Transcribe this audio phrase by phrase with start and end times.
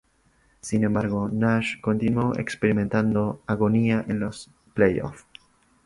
[0.61, 5.27] Sin embargo, Nash continuó experimentando agonía en los playoffs.